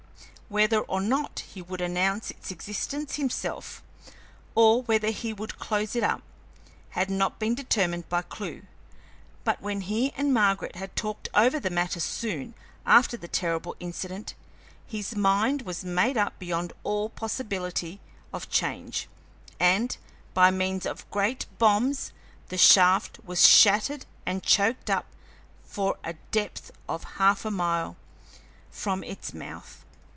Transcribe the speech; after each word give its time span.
Whether 0.53 0.81
or 0.81 0.99
not 0.99 1.39
he 1.53 1.61
would 1.61 1.79
announce 1.79 2.29
its 2.29 2.51
existence 2.51 3.15
himself, 3.15 3.81
or 4.53 4.81
whether 4.83 5.09
he 5.09 5.31
would 5.31 5.57
close 5.57 5.95
it 5.95 6.03
up, 6.03 6.21
had 6.89 7.09
not 7.09 7.39
been 7.39 7.55
determined 7.55 8.09
by 8.09 8.23
Clewe; 8.23 8.63
but 9.45 9.61
when 9.61 9.79
he 9.79 10.11
and 10.17 10.33
Margaret 10.33 10.75
had 10.75 10.93
talked 10.93 11.29
over 11.33 11.57
the 11.57 11.69
matter 11.69 12.01
soon 12.01 12.53
after 12.85 13.15
the 13.15 13.29
terrible 13.29 13.77
incident, 13.79 14.33
his 14.85 15.15
mind 15.15 15.61
was 15.61 15.85
made 15.85 16.17
up 16.17 16.37
beyond 16.37 16.73
all 16.83 17.07
possibility 17.07 18.01
of 18.33 18.49
change, 18.49 19.07
and, 19.57 19.95
by 20.33 20.51
means 20.51 20.85
of 20.85 21.09
great 21.11 21.45
bombs, 21.59 22.11
the 22.49 22.57
shaft 22.57 23.23
was 23.23 23.47
shattered 23.47 24.05
and 24.25 24.43
choked 24.43 24.89
up 24.89 25.05
for 25.63 25.95
a 26.03 26.11
depth 26.31 26.71
of 26.89 27.05
half 27.15 27.45
a 27.45 27.51
mile 27.51 27.95
from 28.69 29.01
its 29.05 29.33
mouth. 29.33 29.85